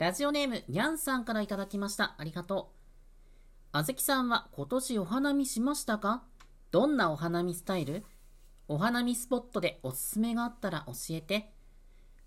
[0.00, 2.14] ラジオネーム、にゃんさんからいただきました。
[2.16, 2.76] ありがとう。
[3.72, 6.22] あずきさんは今年お花見しましたか？
[6.70, 8.02] どんなお花見スタイル？
[8.66, 11.52] お花見スポットでおすすめがあったら教えて。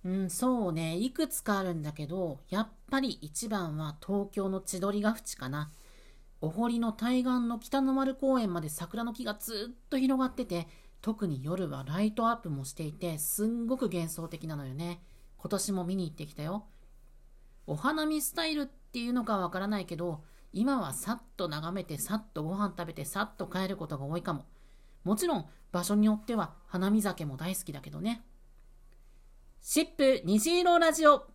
[0.06, 5.72] うん、そうね、いくつかあるんだけど、やっぱり一番は東京の千鳥ヶ淵かな。
[6.42, 10.68] お堀の対岸の北の丸公園まで桜の木がずっと広がってて、
[11.02, 15.02] 特に夜はライトアップもしていて、すんごく幻想的なのよね。
[15.38, 16.68] 今年も見に行ってきたよ。
[17.66, 24.46] お花見スタイルっていうのかわからないけど、今はさっと眺めて、さっとご飯食べて、さっと帰ることが多いかも。
[25.04, 28.24] もちろん、場所によっては花見酒も大好きだけどね。
[29.62, 31.26] シップ虹色ラジオ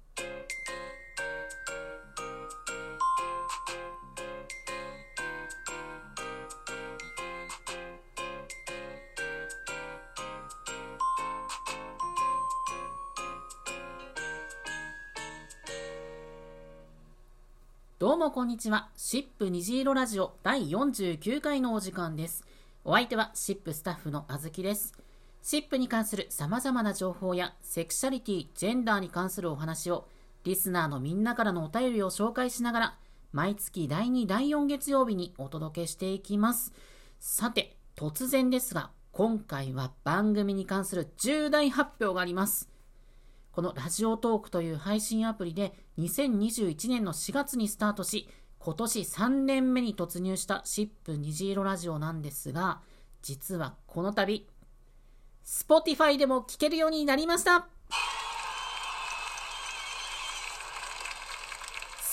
[17.99, 18.91] どうもこんにちは。
[18.95, 22.47] シップ虹色ラジオ第49回のお時間です。
[22.85, 24.95] お相手はシップスタッフのあずきです。
[25.43, 30.07] シップに関する様々な情報やセクシャリティ、ジェンダーに関するお話を
[30.45, 32.99] リスナーのみんなからのお便りを紹介しながら
[33.33, 36.73] 毎月第2、第4月曜日にお届けしていきます。
[37.19, 42.71] さて、突然ですが、今回は番組に関する重大発表があります。
[43.59, 48.29] このラジオトークという配信アプリで2021年の4月にスタートし、
[48.61, 52.83] 今年3年目に突入したシップ虹色ラジオなんですが、
[53.21, 54.47] 実はこの度、
[55.45, 57.67] Spotify でも聴けるようになりました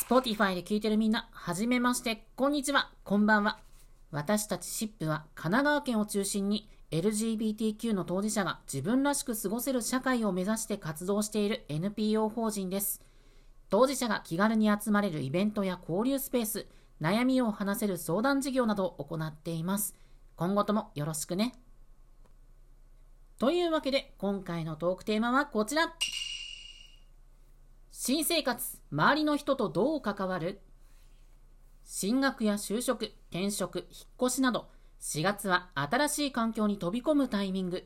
[0.10, 3.60] Spotify で聴いてるみんな、はじめまして、こんにちは、こんばんは。
[4.10, 13.02] 私たちシップは神奈川県を中心に LGBTQ の当事者が自分らしく過ごせる社会を目指して活動している NPO 法人です。
[13.70, 16.68] 当事者が気軽に集まれるイベントや交流スペース、
[17.02, 19.96] 悩みを話せる相談事業などを行っています。
[20.36, 21.54] 今後ともよろしくね。
[23.38, 25.94] というわけで、今回のトークテーマはこちら。
[27.92, 30.62] 新生活、周りの人とどう関わる？
[31.84, 33.88] 進学や就職、転職、引っ
[34.22, 34.70] 越しなど、
[35.06, 37.86] 4月は新しい環境に飛び込むタイミング。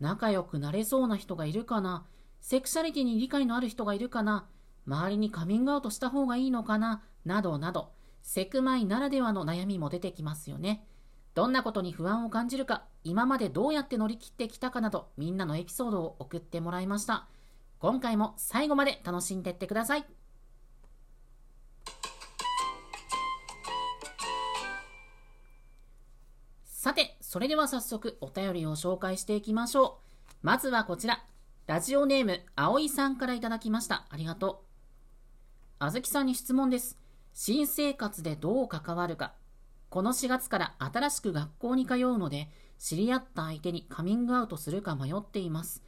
[0.00, 2.06] 仲良くなれそうな人がいるかな？
[2.40, 4.48] セクシャリティに理解のある人がいるかな？
[4.86, 7.02] 周りにカミングアウトした方がいいのかな？
[7.26, 7.92] などなど、
[8.22, 10.86] セクマイならではの悩みも出てきますよね。
[11.34, 17.28] どんなことに不安を感じるか、今までどうやって乗り切ってきたかなど、みんなのエピソードを送ってもらいました。
[17.78, 20.06] 今回も最後まで楽しんでってください。
[26.78, 30.36] さて、それでは早速お便りを紹介していきましょう。
[30.42, 31.24] まずはこちら。
[31.66, 34.06] ラジオネーム、葵さんからいただきました。
[34.10, 34.66] ありがとう。
[35.80, 36.96] あずきさんに質問です。
[37.34, 39.34] 新生活でどう関わるか。
[39.90, 45.82] この4月から新しく学校に通うので、知り合った相手にカミングアウトするか迷っています。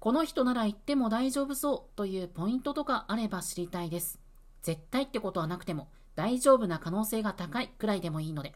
[0.00, 4.18] この人なら行っても大丈夫そうというポイントとかあれば知りたいです。
[4.62, 5.86] 絶対ってことはなくても
[6.16, 8.52] 大丈夫な可能性が高いくらいでもいいので。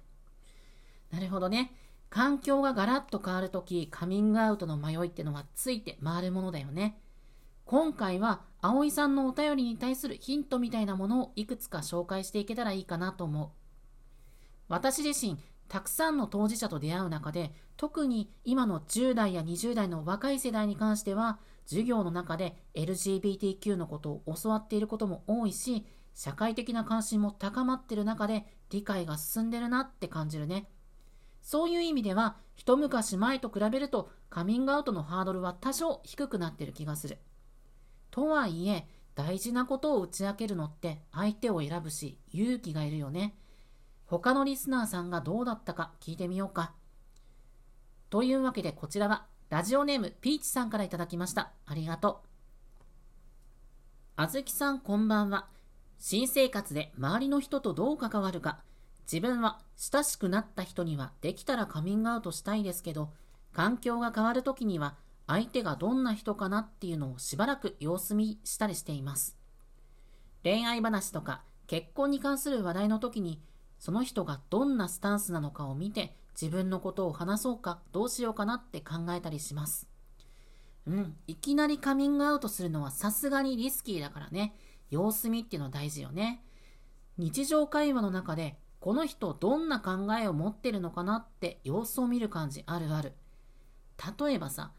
[1.11, 1.73] なるほどね。
[2.11, 6.99] 環境がガラッと変わるとき、カミングアウトの迷いってのはついて回るものだよね。
[7.65, 13.51] 今回は葵さんのお便りに対するヒントみたいなものをいくつか紹介していけたらいいかなと思う。
[14.69, 15.39] 私自身、
[15.69, 30.71] たくさんの当事者と出会う中で、特に今の10代や20代の若い世代に関しては、授業の中で LGBTQ のことを教わっていることも多いし、社会的な関心も高まってる中で理解が進んでるなって感じるね。
[31.49, 37.17] そういう意味では、一昔前と比べるとカミングアウトのハードルは多少低くなってる気がする。
[38.11, 43.35] とはいえ、大事なことを打ち明けるのって相手を選ぶし勇気がいるよね。
[44.05, 46.75] 他のリスナーさんがどうだったか聞いてみようか。
[48.11, 51.53] というわけでこちらはラジオネームピーチさんからいただきました。
[51.65, 52.83] ありがとう。
[54.17, 55.49] あずきさんこんばんは。
[55.99, 58.68] 新生活で周りの人とどう関わるか
[59.11, 63.11] 自分は親しくなった人にはできたらカミングアウトしたいですけど、
[63.53, 64.97] 環境が変わるときには
[65.27, 69.39] 相手がどんな人かなっていうのをしばらく様子見したりしています。
[70.43, 73.41] 恋愛話とか結婚に関する話題の時に、
[73.79, 79.89] その人がどんなスタンスなのかを見て自分のことを話そうかどうしようかなって考えたりします。
[80.87, 84.55] うん、いきなりカミングアウトするのはさすがにリスキーだからね、
[84.91, 86.43] 様子見っていうのは大事よね。
[87.19, 93.13] 日常会話の中でこの人どんな考えを持ってるのかなって様子を見る感じあるある。
[94.19, 94.73] 例えばさ、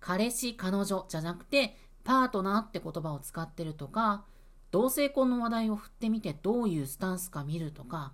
[0.00, 4.24] 彼氏、彼女じゃなくて、パートナーって言葉を使ってるとか、
[4.70, 8.12] 同性婚の話題を振ってみてどういうスタンスか見るとか、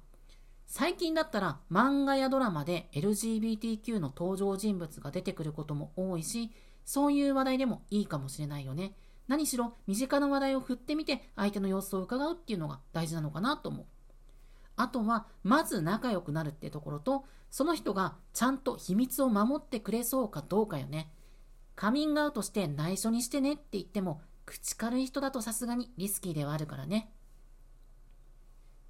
[0.66, 6.50] 最近だったら漫画やドラマで LGBTQ の登場人物が出てくることも多いし、
[6.84, 8.96] そういう話題でもいいかもしれないよね。
[9.28, 13.86] 何しろ身近な話題を振ってみて相手の様子を伺うっていうのが大事なのかなと思う。
[14.76, 21.12] あとは、まず仲良くなるってところと、その人がちゃんと秘密を守ってくれそうかどうかよね。
[21.76, 27.12] カミングアウトして内緒にしてねって言っても、口軽い人だとさすがにリスキーではあるからね。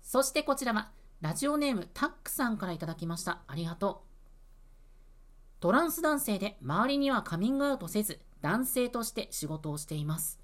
[0.03, 0.91] そしてこちらは、
[1.21, 3.43] ラジオネームタックさんからいただきました。
[3.47, 4.13] ありがとう。
[5.61, 10.42] トランス男性で周りにはカミングアウトせず、男性として仕事をしています。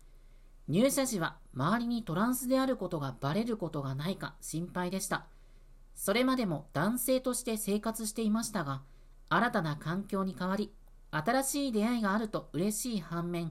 [0.69, 5.27] 入社時は周りにトランスであることがバレることがないか心配でした。
[5.95, 8.83] それまでも男性として生活していましたが、
[9.31, 10.73] 新たな環境に変わり、
[11.11, 13.51] 新しい出会いがあると嬉しい反面、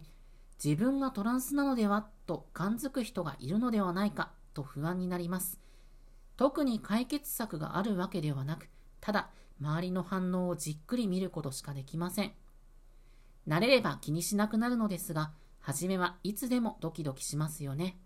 [0.64, 5.60] 自分がトランスなのではと感づく人がいるのではないかと不安になります。
[6.36, 8.69] 特に解決策があるわけではなく、
[9.02, 9.30] ただ
[9.60, 12.31] 周りの反応をじっくり見ることしかできません。
[13.48, 15.31] 慣れれば気にしなくなるのですが、
[15.68, 18.00] 初めはいつでもドキドキしますよね。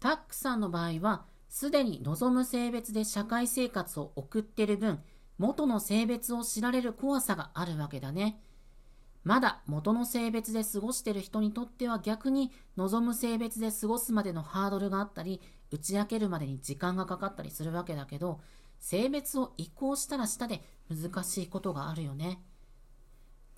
[0.00, 5.02] タックさんの場合は、すでに望む性別で社会生活を送ってる分、
[5.36, 8.40] 元の性別を知られる怖さがあるわけだね。
[9.22, 18.40] まだ元の性別で過ごしてる人にとっては逆に望む性別で過ごすまでのハードルがあったり、打ち明けるまでに時間がかかったりするわけだけど、
[18.80, 22.42] 性別を移行したらしたで難しいことがあるよね。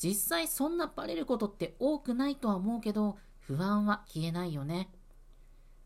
[0.03, 4.91] 実際そんなバレることって多くないとは思うけど、不安は消えないよね。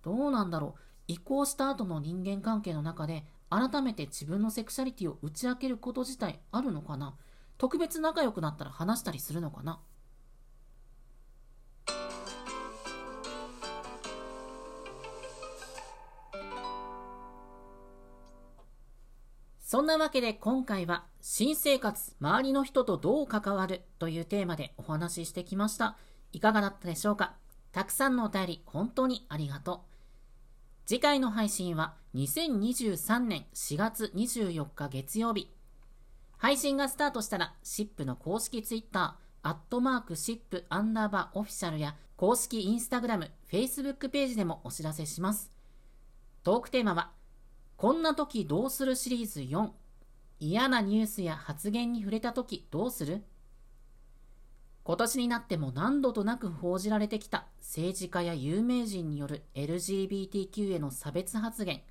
[0.02, 0.80] どうなんだろう。
[1.08, 7.14] 移行した後の人間関係の中で、改めて自分のセクシャリティを打ち明けること自体あるのかな
[7.56, 9.80] 特別仲良くなったら話したりするのかな
[19.70, 25.98] そんなわけで今回は新生活、周りの人とどう関わるというテーマでお話ししてきました。
[26.32, 27.34] いかがだったでしょうか？
[27.70, 29.78] たくさんのお便り本当にありがとう。
[30.86, 35.52] 次回の配信は2023年4月24日月曜日。
[36.38, 45.52] 配信がスタートしたら、シップの公式ツイッター、アットマークシップアンダーバーオフィシャルや公式インスタグラム、フェイスブックページでもお知らせします。
[46.42, 47.10] トークテーマは、
[47.78, 49.68] こんな時どうするシリーズ4、
[50.40, 53.22] 嫌なニュースや発言に触れた時どうする？
[54.82, 61.82] 今年になっても何度となく報じられてきた政治家や有名人による LGBTQ への差別発言、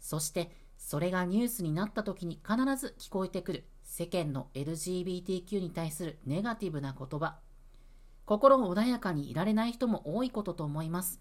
[0.00, 7.36] そしてそれがニュースになった時に必ず聞こえてくる世間の LGBTQ に対するネガティブな言葉。
[8.24, 11.20] 心穏やかにいられない人も多いことと思います。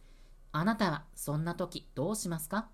[0.54, 2.70] あなたはそんな時どうしますか？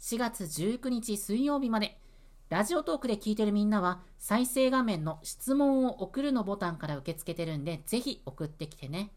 [0.00, 2.00] ?4 月19日水曜日まで、
[2.48, 9.12] ラジオトークで聞いてるみんなは再生画面の質問を送るのボタンから受け付けてるんで、ぜひ送ってきてね。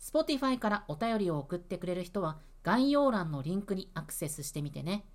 [0.00, 5.06] Spotify からお便りを送ってくれる人は概要欄のリンクにアクセスしてみてね。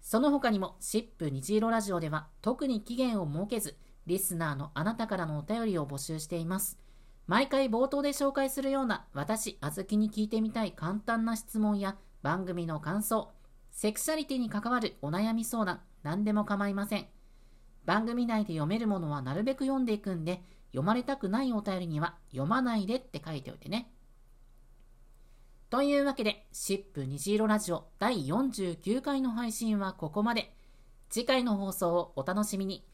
[0.00, 3.76] その他にも、シップ虹色ラジオでは特に期限を設けず、
[4.06, 6.78] リスナーのあなたからのお便りを募集しています。
[7.26, 13.32] 毎回冒頭で紹介するような私、あずきに聞いてみたい簡単な質問や番組の感想、
[13.78, 17.06] セクシャリティに関わるお悩み相談、何でも構いません。
[17.84, 20.42] 番組内で読めるものはなるべく読んでいくんで、
[20.72, 23.92] 読まれたくないお便りには読まないでって書いておいてね。
[25.70, 30.52] というわけで、シップ虹色ラジオ第49回の配信はここまで。
[31.08, 32.84] 次回の放送をお楽しみに。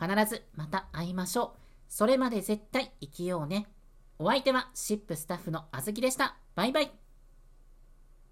[0.00, 1.60] 必ずまた会いましょう。
[1.90, 3.66] それまで絶対生きようね。
[4.18, 6.38] お相手はシップスタッフのあずきでした。
[6.54, 7.01] バイバイ。